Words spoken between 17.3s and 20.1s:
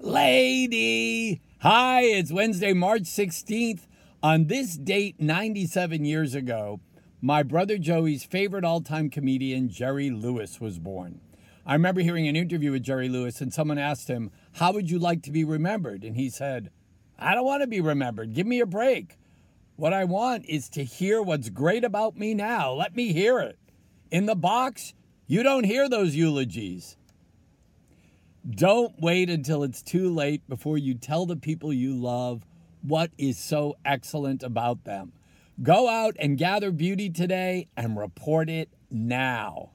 don't want to be remembered. Give me a break. What I